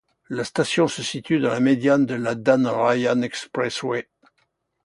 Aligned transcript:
La 0.31 0.43
station 0.43 0.87
se 0.87 1.03
situe 1.03 1.39
dans 1.39 1.51
la 1.51 1.59
médiane 1.59 2.07
de 2.07 2.15
la 2.15 2.33
Dan 2.33 2.65
Ryan 2.65 3.21
Expressway. 3.21 4.09